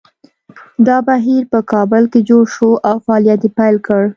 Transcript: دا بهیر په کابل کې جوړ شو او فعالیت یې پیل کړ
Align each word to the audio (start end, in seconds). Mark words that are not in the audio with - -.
دا 0.87 0.97
بهیر 1.07 1.43
په 1.53 1.59
کابل 1.71 2.03
کې 2.11 2.19
جوړ 2.29 2.43
شو 2.55 2.69
او 2.89 2.95
فعالیت 3.05 3.41
یې 3.45 3.51
پیل 3.59 3.75
کړ 3.87 4.01